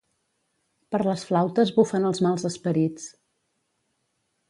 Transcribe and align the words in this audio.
Per 0.95 1.01
les 1.09 1.27
flautes 1.27 1.73
bufen 1.77 2.09
els 2.11 2.25
mals 2.29 2.49
esperits. 2.53 3.07